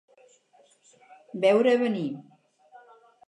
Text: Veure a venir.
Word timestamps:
Veure 1.45 1.75
a 1.77 1.81
venir. 1.83 2.07